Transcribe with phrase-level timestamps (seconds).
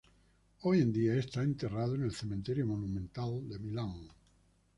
[0.61, 4.07] Hoy en día está enterrado en el Cementerio Monumental de Milán.